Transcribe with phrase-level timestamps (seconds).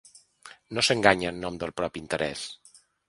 [0.77, 2.47] No s’enganya en nom del propi interès.